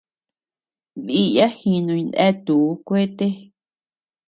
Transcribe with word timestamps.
Diya 1.05 1.45
jinuy 1.57 2.01
neatuu 2.09 2.67
kuete. 2.85 3.27